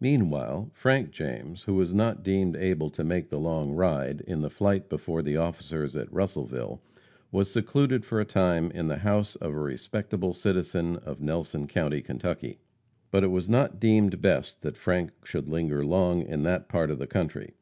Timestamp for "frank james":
0.72-1.64